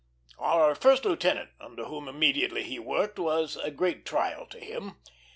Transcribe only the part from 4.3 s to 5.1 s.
to him.